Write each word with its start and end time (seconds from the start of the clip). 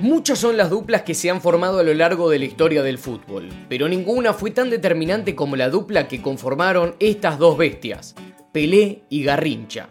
Muchas 0.00 0.38
son 0.38 0.56
las 0.56 0.70
duplas 0.70 1.02
que 1.02 1.12
se 1.12 1.28
han 1.28 1.42
formado 1.42 1.78
a 1.78 1.82
lo 1.82 1.92
largo 1.92 2.30
de 2.30 2.38
la 2.38 2.46
historia 2.46 2.82
del 2.82 2.96
fútbol, 2.96 3.50
pero 3.68 3.86
ninguna 3.86 4.32
fue 4.32 4.50
tan 4.50 4.70
determinante 4.70 5.34
como 5.34 5.56
la 5.56 5.68
dupla 5.68 6.08
que 6.08 6.22
conformaron 6.22 6.94
estas 7.00 7.38
dos 7.38 7.58
bestias, 7.58 8.14
Pelé 8.50 9.02
y 9.10 9.22
Garrincha. 9.24 9.90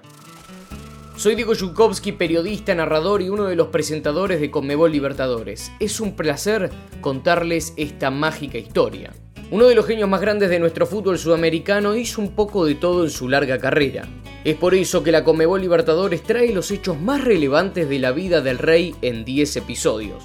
Soy 1.16 1.36
Diego 1.36 1.54
Yukovsky, 1.54 2.14
periodista, 2.14 2.74
narrador 2.74 3.22
y 3.22 3.30
uno 3.30 3.44
de 3.44 3.56
los 3.56 3.68
presentadores 3.68 4.42
de 4.42 4.50
Conmebol 4.50 4.92
Libertadores. 4.92 5.72
Es 5.80 6.00
un 6.00 6.16
placer 6.16 6.72
contarles 7.02 7.76
esta 7.78 8.10
mágica 8.10 8.58
historia. 8.58 9.14
Uno 9.52 9.68
de 9.68 9.76
los 9.76 9.86
genios 9.86 10.10
más 10.10 10.22
grandes 10.22 10.50
de 10.50 10.58
nuestro 10.58 10.88
fútbol 10.88 11.20
sudamericano 11.20 11.96
hizo 11.96 12.20
un 12.20 12.34
poco 12.34 12.66
de 12.66 12.74
todo 12.74 13.04
en 13.04 13.12
su 13.12 13.30
larga 13.30 13.60
carrera. 13.60 14.08
Es 14.46 14.56
por 14.56 14.74
eso 14.74 15.04
que 15.04 15.12
la 15.12 15.26
Comebol 15.26 15.60
Libertadores 15.60 16.24
trae 16.24 16.54
los 16.54 16.72
hechos 16.72 17.00
más 17.00 17.22
relevantes 17.24 17.90
de 17.90 18.00
la 18.00 18.14
vida 18.14 18.40
del 18.40 18.58
rey 18.58 18.96
en 19.02 19.26
10 19.26 19.58
episodios. 19.58 20.24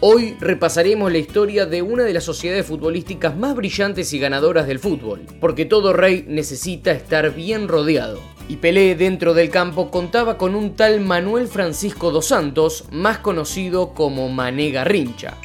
Hoy 0.00 0.36
repasaremos 0.38 1.10
la 1.10 1.16
historia 1.16 1.64
de 1.64 1.80
una 1.80 2.02
de 2.02 2.12
las 2.12 2.24
sociedades 2.24 2.66
futbolísticas 2.66 3.38
más 3.38 3.54
brillantes 3.56 4.12
y 4.12 4.18
ganadoras 4.18 4.66
del 4.66 4.80
fútbol, 4.80 5.22
porque 5.40 5.64
todo 5.64 5.94
rey 5.94 6.26
necesita 6.28 6.92
estar 6.92 7.34
bien 7.34 7.66
rodeado. 7.66 8.20
Y 8.50 8.56
Pelé 8.56 8.96
dentro 8.96 9.32
del 9.32 9.48
campo 9.48 9.90
contaba 9.90 10.36
con 10.36 10.54
un 10.54 10.76
tal 10.76 11.00
Manuel 11.00 11.48
Francisco 11.48 12.10
dos 12.10 12.26
Santos, 12.26 12.84
más 12.92 13.18
conocido 13.18 13.94
como 13.94 14.28
Mané 14.28 14.72
Garrincha. 14.72 15.38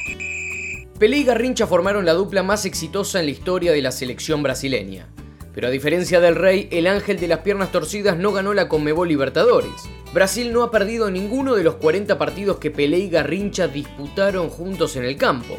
Pelé 0.98 1.18
y 1.18 1.24
Garrincha 1.24 1.66
formaron 1.66 2.04
la 2.04 2.12
dupla 2.12 2.42
más 2.42 2.66
exitosa 2.66 3.18
en 3.18 3.24
la 3.24 3.32
historia 3.32 3.72
de 3.72 3.80
la 3.80 3.92
selección 3.92 4.42
brasileña. 4.42 5.08
Pero 5.54 5.66
a 5.66 5.70
diferencia 5.70 6.20
del 6.20 6.36
Rey, 6.36 6.68
el 6.70 6.86
ángel 6.86 7.18
de 7.18 7.26
las 7.26 7.40
piernas 7.40 7.72
torcidas 7.72 8.16
no 8.16 8.32
ganó 8.32 8.54
la 8.54 8.68
Conmebol 8.68 9.08
Libertadores. 9.08 9.88
Brasil 10.12 10.52
no 10.52 10.62
ha 10.62 10.70
perdido 10.70 11.10
ninguno 11.10 11.54
de 11.54 11.64
los 11.64 11.74
40 11.76 12.18
partidos 12.18 12.58
que 12.58 12.70
Pelé 12.70 12.98
y 12.98 13.10
Garrincha 13.10 13.66
disputaron 13.66 14.48
juntos 14.48 14.94
en 14.96 15.04
el 15.04 15.16
campo. 15.16 15.58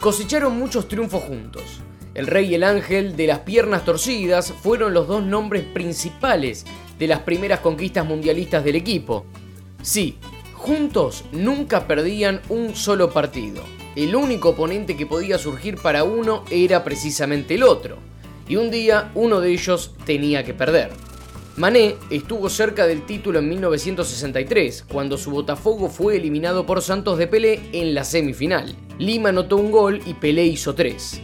Cosecharon 0.00 0.56
muchos 0.56 0.86
triunfos 0.86 1.24
juntos. 1.24 1.80
El 2.14 2.28
Rey 2.28 2.50
y 2.50 2.54
el 2.54 2.62
Ángel 2.62 3.16
de 3.16 3.26
las 3.26 3.40
piernas 3.40 3.84
torcidas 3.84 4.52
fueron 4.52 4.94
los 4.94 5.08
dos 5.08 5.24
nombres 5.24 5.64
principales 5.64 6.64
de 6.98 7.06
las 7.08 7.20
primeras 7.20 7.60
conquistas 7.60 8.06
mundialistas 8.06 8.64
del 8.64 8.76
equipo. 8.76 9.26
Sí, 9.82 10.18
juntos 10.54 11.24
nunca 11.32 11.86
perdían 11.88 12.40
un 12.48 12.76
solo 12.76 13.10
partido. 13.10 13.62
El 13.96 14.14
único 14.14 14.50
oponente 14.50 14.96
que 14.96 15.06
podía 15.06 15.38
surgir 15.38 15.76
para 15.76 16.04
uno 16.04 16.44
era 16.50 16.84
precisamente 16.84 17.54
el 17.54 17.64
otro 17.64 18.07
y 18.48 18.56
un 18.56 18.70
día 18.70 19.10
uno 19.14 19.40
de 19.40 19.52
ellos 19.52 19.94
tenía 20.04 20.44
que 20.44 20.54
perder. 20.54 20.90
Mané 21.56 21.96
estuvo 22.08 22.48
cerca 22.48 22.86
del 22.86 23.04
título 23.04 23.40
en 23.40 23.48
1963, 23.48 24.84
cuando 24.88 25.18
su 25.18 25.32
Botafogo 25.32 25.88
fue 25.88 26.16
eliminado 26.16 26.64
por 26.64 26.82
Santos 26.82 27.18
de 27.18 27.26
Pelé 27.26 27.60
en 27.72 27.94
la 27.94 28.04
semifinal. 28.04 28.76
Lima 28.98 29.30
anotó 29.30 29.56
un 29.56 29.72
gol 29.72 30.00
y 30.06 30.14
Pelé 30.14 30.44
hizo 30.44 30.74
tres. 30.74 31.20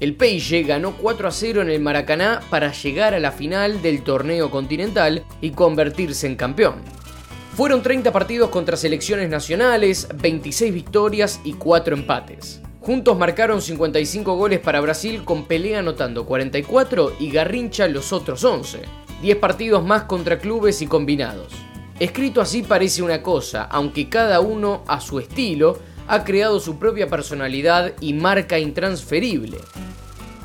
El 0.00 0.14
Peixe 0.14 0.62
ganó 0.62 0.96
4 0.96 1.28
a 1.28 1.30
0 1.30 1.62
en 1.62 1.70
el 1.70 1.80
Maracaná 1.80 2.40
para 2.50 2.72
llegar 2.72 3.14
a 3.14 3.20
la 3.20 3.32
final 3.32 3.80
del 3.80 4.02
torneo 4.02 4.50
continental 4.50 5.24
y 5.40 5.50
convertirse 5.50 6.26
en 6.26 6.36
campeón. 6.36 6.76
Fueron 7.54 7.82
30 7.82 8.12
partidos 8.12 8.50
contra 8.50 8.76
selecciones 8.76 9.30
nacionales, 9.30 10.08
26 10.14 10.74
victorias 10.74 11.40
y 11.44 11.54
4 11.54 11.96
empates. 11.96 12.60
Juntos 12.86 13.18
marcaron 13.18 13.60
55 13.60 14.36
goles 14.36 14.60
para 14.60 14.80
Brasil 14.80 15.24
con 15.24 15.46
Pelé 15.46 15.74
anotando 15.74 16.24
44 16.24 17.16
y 17.18 17.32
Garrincha 17.32 17.88
los 17.88 18.12
otros 18.12 18.44
11. 18.44 18.82
10 19.22 19.36
partidos 19.38 19.84
más 19.84 20.04
contra 20.04 20.38
clubes 20.38 20.80
y 20.82 20.86
combinados. 20.86 21.52
Escrito 21.98 22.40
así 22.40 22.62
parece 22.62 23.02
una 23.02 23.24
cosa, 23.24 23.64
aunque 23.64 24.08
cada 24.08 24.38
uno 24.38 24.84
a 24.86 25.00
su 25.00 25.18
estilo 25.18 25.80
ha 26.06 26.22
creado 26.22 26.60
su 26.60 26.78
propia 26.78 27.08
personalidad 27.08 27.92
y 28.00 28.12
marca 28.12 28.56
intransferible. 28.56 29.58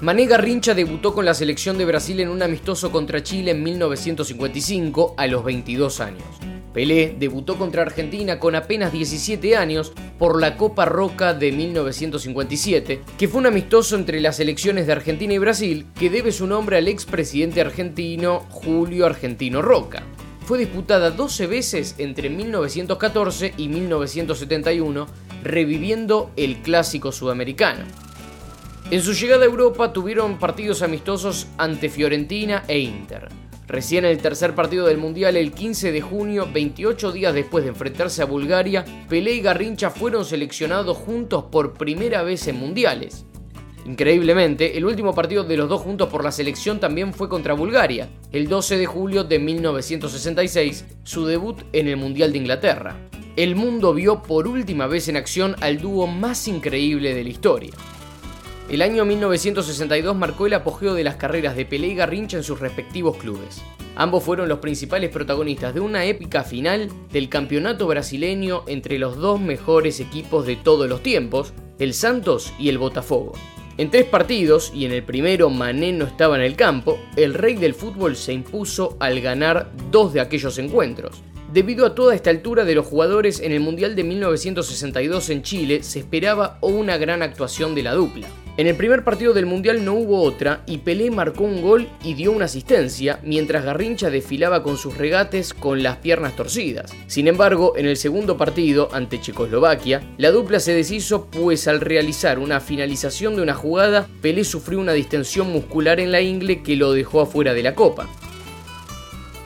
Mané 0.02 0.26
Garrincha 0.26 0.74
debutó 0.74 1.14
con 1.14 1.26
la 1.26 1.36
selección 1.36 1.78
de 1.78 1.86
Brasil 1.86 2.22
en 2.22 2.30
un 2.30 2.42
amistoso 2.42 2.92
contra 2.92 3.22
Chile 3.22 3.52
en 3.52 3.62
1955 3.62 5.14
a 5.16 5.28
los 5.28 5.44
22 5.44 6.00
años. 6.00 6.51
Pelé 6.74 7.16
debutó 7.20 7.58
contra 7.58 7.82
Argentina 7.82 8.40
con 8.40 8.56
apenas 8.56 8.94
17 8.94 9.58
años 9.58 9.92
por 10.18 10.40
la 10.40 10.56
Copa 10.56 10.86
Roca 10.86 11.34
de 11.34 11.52
1957, 11.52 13.02
que 13.18 13.28
fue 13.28 13.42
un 13.42 13.48
amistoso 13.48 13.96
entre 13.96 14.22
las 14.22 14.38
selecciones 14.38 14.88
de 14.88 14.94
Argentina 14.94 15.34
y 15.34 15.38
Brasil 15.38 15.88
que 16.00 16.10
debe 16.10 16.32
su 16.32 16.48
nombre 16.48 16.78
al 16.78 16.88
expresidente 16.88 17.60
argentino 17.60 18.46
Julio 18.50 19.06
Argentino 19.06 19.62
Roca. 19.62 20.04
Fue 20.46 20.58
disputada 20.58 21.12
12 21.12 21.48
veces 21.48 21.96
entre 21.98 22.30
1914 22.30 23.54
y 23.58 23.68
1971, 23.68 25.08
reviviendo 25.44 26.32
el 26.36 26.58
clásico 26.58 27.12
sudamericano. 27.12 27.86
En 28.90 29.02
su 29.02 29.14
llegada 29.14 29.44
a 29.44 29.48
Europa 29.48 29.94
tuvieron 29.94 30.38
partidos 30.40 30.82
amistosos 30.82 31.48
ante 31.58 31.90
Fiorentina 31.90 32.64
e 32.68 32.80
Inter. 32.80 33.30
Recién 33.72 34.04
el 34.04 34.18
tercer 34.18 34.54
partido 34.54 34.86
del 34.86 34.98
Mundial, 34.98 35.38
el 35.38 35.54
15 35.54 35.94
de 35.94 36.02
junio, 36.02 36.46
28 36.52 37.14
días 37.14 37.34
después 37.34 37.64
de 37.64 37.70
enfrentarse 37.70 38.22
a 38.22 38.26
Bulgaria, 38.26 38.84
Pelé 39.08 39.36
y 39.36 39.40
Garrincha 39.40 39.90
fueron 39.90 40.26
seleccionados 40.26 40.98
juntos 40.98 41.46
por 41.50 41.76
primera 41.76 42.22
vez 42.22 42.46
en 42.50 42.58
Mundiales. 42.58 43.26
Increíblemente, 43.86 44.78
el 44.78 44.84
último 44.84 45.16
partido 45.16 45.46
de 45.46 45.56
los 45.56 45.70
dos 45.70 45.80
juntos 45.80 46.10
por 46.10 46.22
la 46.22 46.34
selección 46.34 46.82
también 46.82 47.14
fue 47.14 47.30
contra 47.30 47.54
Bulgaria, 47.54 48.10
el 48.34 48.50
12 48.50 48.78
de 48.78 48.86
julio 48.88 49.24
de 49.24 49.40
1966, 49.40 50.86
su 51.06 51.26
debut 51.26 51.62
en 51.72 51.88
el 51.88 51.96
Mundial 51.96 52.34
de 52.34 52.40
Inglaterra. 52.40 52.98
El 53.38 53.56
mundo 53.56 53.94
vio 53.94 54.22
por 54.22 54.50
última 54.50 54.88
vez 54.88 55.08
en 55.08 55.16
acción 55.16 55.56
al 55.62 55.80
dúo 55.80 56.08
más 56.08 56.50
increíble 56.50 57.14
de 57.14 57.24
la 57.24 57.30
historia. 57.30 57.72
El 58.72 58.82
año 58.82 59.04
1962 59.04 60.16
marcó 60.16 60.48
el 60.48 60.54
apogeo 60.54 60.94
de 60.94 61.04
las 61.04 61.18
carreras 61.18 61.58
de 61.58 61.66
Pelé 61.66 61.88
y 61.88 61.96
Garrincha 61.96 62.38
en 62.38 62.44
sus 62.44 62.62
respectivos 62.62 63.18
clubes. 63.18 63.62
Ambos 63.98 64.24
fueron 64.24 64.48
los 64.48 64.60
principales 64.60 65.10
protagonistas 65.10 65.74
de 65.74 65.82
una 65.82 66.06
épica 66.06 66.46
final 66.46 66.90
del 67.12 67.28
campeonato 67.28 67.86
brasileño 67.86 68.64
entre 68.68 68.98
los 68.98 69.18
dos 69.18 69.42
mejores 69.42 70.00
equipos 70.00 70.46
de 70.46 70.56
todos 70.56 70.88
los 70.88 71.04
tiempos, 71.04 71.52
el 71.80 71.94
Santos 71.94 72.54
y 72.58 72.70
el 72.70 72.78
Botafogo. 72.78 73.34
En 73.78 73.92
tres 73.92 74.06
partidos, 74.06 74.72
y 74.74 74.86
en 74.86 74.94
el 74.94 75.04
primero 75.04 75.50
Mané 75.50 75.92
no 75.92 76.06
estaba 76.06 76.38
en 76.38 76.44
el 76.44 76.56
campo, 76.56 76.98
el 77.18 77.34
rey 77.34 77.56
del 77.56 77.74
fútbol 77.74 78.16
se 78.16 78.32
impuso 78.32 78.96
al 79.02 79.20
ganar 79.20 79.70
dos 79.92 80.14
de 80.14 80.22
aquellos 80.22 80.58
encuentros. 80.60 81.22
Debido 81.52 81.86
a 81.86 81.94
toda 81.94 82.16
esta 82.16 82.30
altura 82.30 82.64
de 82.64 82.76
los 82.76 82.86
jugadores 82.86 83.42
en 83.42 83.52
el 83.52 83.60
Mundial 83.60 83.98
de 83.98 84.06
1962 84.06 85.30
en 85.30 85.42
Chile, 85.42 85.84
se 85.84 86.00
esperaba 86.00 86.58
una 86.62 86.96
gran 86.96 87.22
actuación 87.22 87.76
de 87.76 87.84
la 87.84 87.94
dupla. 87.94 88.30
En 88.58 88.68
el 88.68 88.76
primer 88.76 89.06
partido 89.06 89.34
del 89.34 89.46
Mundial 89.46 89.86
no 89.86 89.94
hubo 89.94 90.22
otra 90.22 90.64
y 90.68 90.80
Pelé 90.80 91.10
marcó 91.10 91.46
un 91.46 91.62
gol 91.62 91.88
y 92.04 92.16
dio 92.16 92.34
una 92.34 92.46
asistencia, 92.46 93.22
mientras 93.24 93.64
Garrincha 93.64 94.10
desfilaba 94.10 94.62
con 94.62 94.76
sus 94.76 94.98
regates 94.98 95.54
con 95.54 95.82
las 95.82 95.98
piernas 95.98 96.36
torcidas. 96.36 96.94
Sin 97.08 97.30
embargo, 97.30 97.78
en 97.78 97.86
el 97.86 97.96
segundo 97.96 98.36
partido, 98.36 98.90
ante 98.92 99.22
Checoslovaquia, 99.22 100.04
la 100.18 100.32
dupla 100.32 100.60
se 100.60 100.74
deshizo 100.74 101.28
pues 101.28 101.70
al 101.70 101.80
realizar 101.80 102.40
una 102.40 102.60
finalización 102.60 103.38
de 103.38 103.42
una 103.42 103.54
jugada, 103.54 104.10
Pelé 104.22 104.44
sufrió 104.44 104.80
una 104.80 104.94
distensión 104.94 105.50
muscular 105.50 106.02
en 106.02 106.12
la 106.12 106.20
ingle 106.20 106.62
que 106.62 106.76
lo 106.76 106.92
dejó 106.92 107.22
afuera 107.22 107.54
de 107.54 107.64
la 107.64 107.74
copa. 107.74 108.10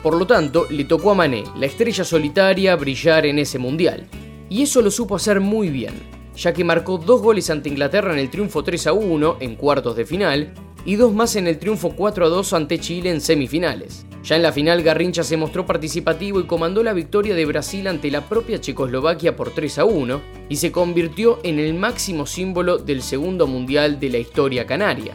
Por 0.02 0.16
lo 0.16 0.26
tanto, 0.26 0.66
le 0.68 0.84
tocó 0.84 1.12
a 1.12 1.14
Mané, 1.14 1.44
la 1.56 1.66
estrella 1.66 2.02
solitaria, 2.02 2.74
brillar 2.74 3.24
en 3.24 3.38
ese 3.38 3.58
Mundial. 3.60 4.08
Y 4.50 4.62
eso 4.62 4.82
lo 4.82 4.90
supo 4.90 5.14
hacer 5.14 5.40
muy 5.40 5.68
bien 5.68 6.15
ya 6.36 6.52
que 6.52 6.64
marcó 6.64 6.98
dos 6.98 7.22
goles 7.22 7.50
ante 7.50 7.68
Inglaterra 7.68 8.12
en 8.12 8.18
el 8.18 8.30
triunfo 8.30 8.62
3 8.62 8.88
a 8.88 8.92
1 8.92 9.36
en 9.40 9.56
cuartos 9.56 9.96
de 9.96 10.04
final 10.04 10.52
y 10.84 10.96
dos 10.96 11.12
más 11.12 11.34
en 11.36 11.46
el 11.46 11.58
triunfo 11.58 11.90
4 11.96 12.26
a 12.26 12.28
2 12.28 12.52
ante 12.52 12.78
Chile 12.78 13.10
en 13.10 13.20
semifinales. 13.20 14.06
Ya 14.22 14.36
en 14.36 14.42
la 14.42 14.52
final 14.52 14.82
Garrincha 14.82 15.22
se 15.22 15.36
mostró 15.36 15.66
participativo 15.66 16.40
y 16.40 16.46
comandó 16.46 16.82
la 16.82 16.92
victoria 16.92 17.34
de 17.34 17.44
Brasil 17.44 17.86
ante 17.86 18.10
la 18.10 18.22
propia 18.22 18.60
Checoslovaquia 18.60 19.36
por 19.36 19.50
3 19.50 19.78
a 19.78 19.84
1 19.84 20.20
y 20.48 20.56
se 20.56 20.72
convirtió 20.72 21.40
en 21.42 21.58
el 21.58 21.74
máximo 21.74 22.26
símbolo 22.26 22.78
del 22.78 23.02
segundo 23.02 23.46
mundial 23.46 23.98
de 24.00 24.10
la 24.10 24.18
historia 24.18 24.66
canaria. 24.66 25.14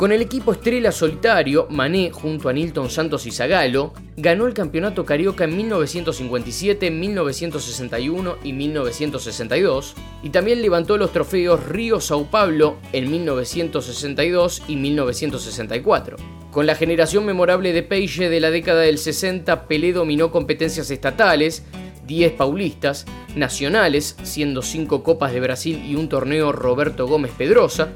Con 0.00 0.12
el 0.12 0.22
equipo 0.22 0.52
estrella 0.52 0.92
solitario, 0.92 1.66
Mané, 1.68 2.10
junto 2.10 2.48
a 2.48 2.54
Nilton 2.54 2.88
Santos 2.88 3.26
y 3.26 3.32
Zagalo, 3.32 3.92
ganó 4.16 4.46
el 4.46 4.54
campeonato 4.54 5.04
carioca 5.04 5.44
en 5.44 5.54
1957, 5.54 6.90
1961 6.90 8.36
y 8.42 8.54
1962, 8.54 9.94
y 10.22 10.30
también 10.30 10.62
levantó 10.62 10.96
los 10.96 11.12
trofeos 11.12 11.66
Río-Sao 11.66 12.30
Paulo 12.30 12.78
en 12.94 13.10
1962 13.10 14.62
y 14.68 14.76
1964. 14.76 16.16
Con 16.50 16.64
la 16.64 16.76
generación 16.76 17.26
memorable 17.26 17.74
de 17.74 17.82
Peixe 17.82 18.30
de 18.30 18.40
la 18.40 18.50
década 18.50 18.80
del 18.80 18.96
60, 18.96 19.68
Pelé 19.68 19.92
dominó 19.92 20.30
competencias 20.30 20.90
estatales, 20.90 21.62
10 22.06 22.32
paulistas, 22.32 23.04
nacionales, 23.36 24.16
siendo 24.22 24.62
5 24.62 25.02
Copas 25.02 25.34
de 25.34 25.40
Brasil 25.40 25.84
y 25.86 25.94
un 25.94 26.08
torneo 26.08 26.52
Roberto 26.52 27.06
Gómez 27.06 27.32
Pedrosa, 27.36 27.92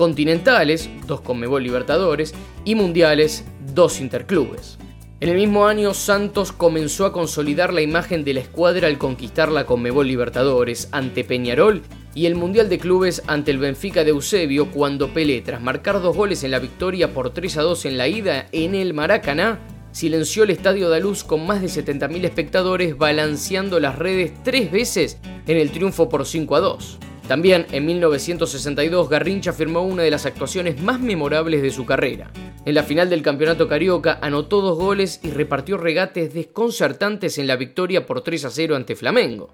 continentales, 0.00 0.88
dos 1.06 1.20
Conmebol 1.20 1.62
Libertadores, 1.62 2.32
y 2.64 2.74
mundiales, 2.74 3.44
dos 3.74 4.00
interclubes. 4.00 4.78
En 5.20 5.28
el 5.28 5.36
mismo 5.36 5.66
año, 5.66 5.92
Santos 5.92 6.52
comenzó 6.52 7.04
a 7.04 7.12
consolidar 7.12 7.74
la 7.74 7.82
imagen 7.82 8.24
de 8.24 8.32
la 8.32 8.40
escuadra 8.40 8.86
al 8.88 8.96
conquistar 8.96 9.52
la 9.52 9.66
Conmebol 9.66 10.08
Libertadores 10.08 10.88
ante 10.92 11.22
Peñarol 11.22 11.82
y 12.14 12.24
el 12.24 12.34
Mundial 12.34 12.70
de 12.70 12.78
Clubes 12.78 13.22
ante 13.26 13.50
el 13.50 13.58
Benfica 13.58 14.02
de 14.02 14.12
Eusebio 14.12 14.70
cuando 14.70 15.12
Pelé, 15.12 15.42
tras 15.42 15.60
marcar 15.60 16.00
dos 16.00 16.16
goles 16.16 16.44
en 16.44 16.52
la 16.52 16.60
victoria 16.60 17.12
por 17.12 17.34
3 17.34 17.58
a 17.58 17.62
2 17.62 17.84
en 17.84 17.98
la 17.98 18.08
ida 18.08 18.46
en 18.52 18.74
el 18.74 18.94
Maracaná, 18.94 19.58
silenció 19.92 20.44
el 20.44 20.50
Estadio 20.50 20.88
de 20.88 21.00
Luz 21.00 21.24
con 21.24 21.44
más 21.46 21.60
de 21.60 21.66
70.000 21.66 22.24
espectadores 22.24 22.96
balanceando 22.96 23.78
las 23.80 23.98
redes 23.98 24.32
tres 24.42 24.72
veces 24.72 25.18
en 25.46 25.58
el 25.58 25.70
triunfo 25.70 26.08
por 26.08 26.24
5 26.24 26.56
a 26.56 26.60
2. 26.60 26.98
También 27.30 27.64
en 27.70 27.86
1962 27.86 29.08
Garrincha 29.08 29.52
firmó 29.52 29.82
una 29.82 30.02
de 30.02 30.10
las 30.10 30.26
actuaciones 30.26 30.82
más 30.82 30.98
memorables 30.98 31.62
de 31.62 31.70
su 31.70 31.86
carrera. 31.86 32.32
En 32.64 32.74
la 32.74 32.82
final 32.82 33.08
del 33.08 33.22
Campeonato 33.22 33.68
Carioca 33.68 34.18
anotó 34.20 34.60
dos 34.60 34.76
goles 34.76 35.20
y 35.22 35.30
repartió 35.30 35.76
regates 35.76 36.34
desconcertantes 36.34 37.38
en 37.38 37.46
la 37.46 37.54
victoria 37.54 38.04
por 38.04 38.24
3 38.24 38.46
a 38.46 38.50
0 38.50 38.74
ante 38.74 38.96
Flamengo. 38.96 39.48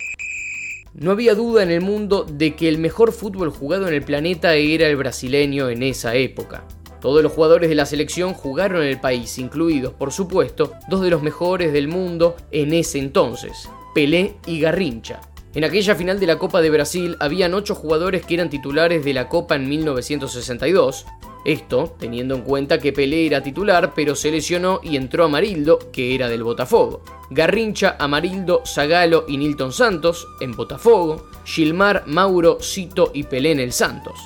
No 0.95 1.11
había 1.11 1.35
duda 1.35 1.63
en 1.63 1.71
el 1.71 1.83
mundo 1.83 2.25
de 2.25 2.57
que 2.57 2.71
el 2.71 2.79
mejor 2.79 3.13
fútbol 3.13 3.51
jugado 3.51 3.87
en 3.87 3.93
el 3.93 4.03
planeta 4.03 4.55
era 4.55 4.89
el 4.89 4.97
brasileño 4.97 5.69
en 5.69 5.83
esa 5.83 6.15
época. 6.15 6.67
Todos 7.03 7.23
los 7.23 7.33
jugadores 7.33 7.69
de 7.69 7.75
la 7.75 7.85
selección 7.85 8.33
jugaron 8.33 8.81
en 8.81 8.89
el 8.89 9.01
país, 9.01 9.37
incluidos, 9.37 9.93
por 9.93 10.13
supuesto, 10.13 10.73
dos 10.89 11.03
de 11.03 11.11
los 11.11 11.21
mejores 11.21 11.75
del 11.75 11.89
mundo 11.89 12.37
en 12.53 12.73
ese 12.73 13.01
entonces, 13.01 13.69
Pelé 13.95 14.37
y 14.47 14.61
Garrincha. 14.61 15.21
En 15.57 15.65
aquella 15.65 15.95
final 15.95 16.21
de 16.21 16.27
la 16.27 16.37
Copa 16.37 16.61
de 16.61 16.69
Brasil 16.69 17.17
habían 17.19 17.55
ocho 17.55 17.75
jugadores 17.75 18.27
que 18.27 18.35
eran 18.35 18.51
titulares 18.51 19.03
de 19.07 19.15
la 19.15 19.27
Copa 19.31 19.55
en 19.55 19.67
1962. 19.67 21.07
Esto 21.47 21.97
teniendo 21.99 22.35
en 22.35 22.43
cuenta 22.43 22.79
que 22.79 22.93
Pelé 22.93 23.25
era 23.25 23.43
titular, 23.43 23.95
pero 23.95 24.15
se 24.15 24.31
lesionó 24.31 24.81
y 24.83 24.97
entró 24.97 25.25
Amarildo, 25.25 25.79
que 25.95 26.15
era 26.15 26.29
del 26.29 26.43
Botafogo. 26.43 27.03
Garrincha, 27.31 27.97
Amarildo, 27.99 28.65
Zagalo 28.67 29.25
y 29.29 29.39
Nilton 29.39 29.73
Santos 29.73 30.29
en 30.43 30.55
Botafogo, 30.55 31.31
Gilmar, 31.47 32.03
Mauro, 32.05 32.59
Cito 32.61 33.11
y 33.15 33.23
Pelé 33.23 33.53
en 33.53 33.61
el 33.61 33.73
Santos. 33.73 34.21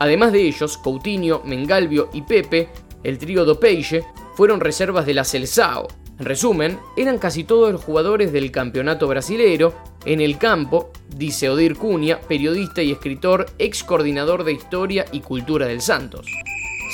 Además 0.00 0.32
de 0.32 0.42
ellos, 0.48 0.78
Coutinho, 0.78 1.42
Mengalvio 1.44 2.10
y 2.12 2.22
Pepe, 2.22 2.70
el 3.04 3.18
trío 3.18 3.44
do 3.44 3.60
Peixe, 3.60 4.04
fueron 4.34 4.58
reservas 4.58 5.06
de 5.06 5.14
la 5.14 5.22
Celsao, 5.22 5.86
en 6.22 6.26
resumen, 6.26 6.78
eran 6.96 7.18
casi 7.18 7.42
todos 7.42 7.72
los 7.72 7.82
jugadores 7.82 8.32
del 8.32 8.52
campeonato 8.52 9.08
brasilero. 9.08 9.74
En 10.04 10.20
el 10.20 10.36
campo, 10.36 10.90
dice 11.16 11.48
Odir 11.48 11.76
Cunha, 11.76 12.20
periodista 12.20 12.82
y 12.82 12.90
escritor, 12.90 13.46
ex 13.58 13.84
coordinador 13.84 14.42
de 14.42 14.52
Historia 14.52 15.04
y 15.12 15.20
Cultura 15.20 15.66
del 15.66 15.80
Santos. 15.80 16.26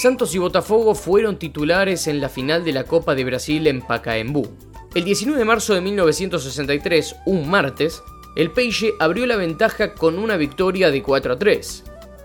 Santos 0.02 0.34
y 0.34 0.38
Botafogo 0.38 0.94
fueron 0.94 1.38
titulares 1.38 2.06
en 2.06 2.20
la 2.20 2.28
final 2.28 2.64
de 2.64 2.72
la 2.72 2.84
Copa 2.84 3.14
de 3.14 3.24
Brasil 3.24 3.66
en 3.66 3.80
Pacaembu. 3.80 4.46
El 4.94 5.04
19 5.04 5.38
de 5.38 5.44
marzo 5.44 5.74
de 5.74 5.80
1963, 5.80 7.16
un 7.26 7.48
martes, 7.48 8.02
el 8.36 8.50
Peixe 8.50 8.92
abrió 9.00 9.26
la 9.26 9.36
ventaja 9.36 9.94
con 9.94 10.18
una 10.18 10.36
victoria 10.36 10.90
de 10.90 11.02
4 11.02 11.32
a 11.32 11.38
3. 11.38 11.84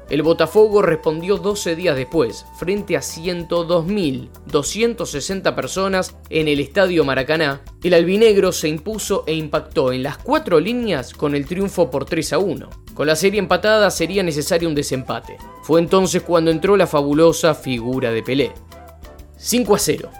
El 0.09 0.21
Botafogo 0.21 0.81
respondió 0.81 1.37
12 1.37 1.75
días 1.75 1.95
después, 1.95 2.45
frente 2.57 2.97
a 2.97 2.99
102.260 2.99 5.55
personas 5.55 6.15
en 6.29 6.47
el 6.47 6.59
Estadio 6.59 7.05
Maracaná. 7.05 7.61
El 7.81 7.93
albinegro 7.93 8.51
se 8.51 8.67
impuso 8.67 9.23
e 9.25 9.33
impactó 9.33 9.93
en 9.93 10.03
las 10.03 10.17
cuatro 10.17 10.59
líneas 10.59 11.13
con 11.13 11.35
el 11.35 11.45
triunfo 11.45 11.89
por 11.89 12.03
3 12.05 12.33
a 12.33 12.39
1. 12.39 12.69
Con 12.93 13.07
la 13.07 13.15
serie 13.15 13.39
empatada 13.39 13.89
sería 13.89 14.23
necesario 14.23 14.69
un 14.69 14.75
desempate. 14.75 15.37
Fue 15.63 15.79
entonces 15.79 16.21
cuando 16.21 16.51
entró 16.51 16.77
la 16.77 16.85
fabulosa 16.85 17.55
figura 17.55 18.11
de 18.11 18.21
Pelé. 18.21 18.51
5 19.37 19.75
a 19.75 19.79
0. 19.79 20.11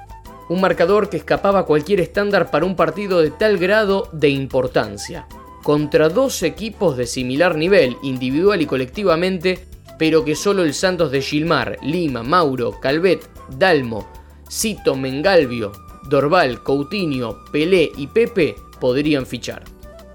Un 0.50 0.59
marcador 0.59 1.09
que 1.09 1.18
escapaba 1.18 1.65
cualquier 1.65 2.00
estándar 2.00 2.51
para 2.51 2.65
un 2.65 2.75
partido 2.75 3.21
de 3.21 3.31
tal 3.31 3.57
grado 3.57 4.09
de 4.12 4.30
importancia. 4.30 5.27
Contra 5.62 6.09
dos 6.09 6.44
equipos 6.44 6.97
de 6.97 7.06
similar 7.06 7.56
nivel, 7.56 7.95
individual 8.03 8.62
y 8.62 8.65
colectivamente, 8.65 9.65
pero 9.98 10.25
que 10.25 10.36
solo 10.36 10.63
el 10.63 10.74
Santos 10.74 11.12
de 11.12 11.22
Gilmar, 11.22 11.78
Lima, 11.81 12.24
Mauro, 12.24 12.80
Calvet, 12.80 13.30
Dalmo, 13.57 14.07
Cito, 14.50 14.95
Mengalvio, 14.95 15.72
Dorval, 16.04 16.63
Coutinho, 16.63 17.44
Pelé 17.51 17.92
y 17.98 18.07
Pepe 18.07 18.56
podrían 18.80 19.25
fichar. 19.25 19.63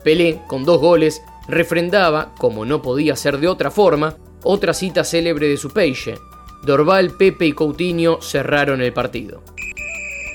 Pelé, 0.04 0.40
con 0.46 0.64
dos 0.64 0.80
goles, 0.80 1.22
refrendaba, 1.48 2.34
como 2.38 2.64
no 2.64 2.82
podía 2.82 3.16
ser 3.16 3.38
de 3.38 3.48
otra 3.48 3.70
forma, 3.70 4.16
otra 4.44 4.75
cita 4.75 5.04
célebre 5.04 5.48
de 5.48 5.56
su 5.56 5.70
peixe. 5.70 6.19
Dorval, 6.62 7.12
Pepe 7.12 7.46
y 7.46 7.52
Coutinho 7.52 8.20
cerraron 8.20 8.80
el 8.82 8.92
partido. 8.92 9.42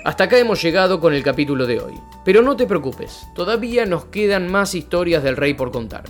Hasta 0.05 0.25
acá 0.25 0.37
hemos 0.37 0.61
llegado 0.61 0.99
con 0.99 1.13
el 1.13 1.23
capítulo 1.23 1.65
de 1.65 1.79
hoy. 1.79 1.93
Pero 2.25 2.41
no 2.41 2.55
te 2.55 2.65
preocupes, 2.65 3.25
todavía 3.35 3.85
nos 3.85 4.05
quedan 4.05 4.51
más 4.51 4.75
historias 4.75 5.23
del 5.23 5.37
rey 5.37 5.53
por 5.53 5.71
contar. 5.71 6.03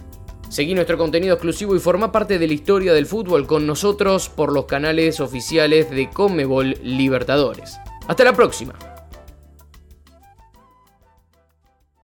Seguí 0.53 0.75
nuestro 0.75 0.99
contenido 0.99 1.33
exclusivo 1.33 1.75
y 1.75 1.79
forma 1.79 2.11
parte 2.11 2.37
de 2.37 2.45
la 2.45 2.53
historia 2.53 2.93
del 2.93 3.07
fútbol 3.07 3.47
con 3.47 3.65
nosotros 3.65 4.29
por 4.29 4.53
los 4.53 4.65
canales 4.65 5.19
oficiales 5.19 5.89
de 5.89 6.11
Comebol 6.11 6.77
Libertadores. 6.83 7.79
Hasta 8.07 8.23
la 8.23 8.33
próxima. 8.33 8.92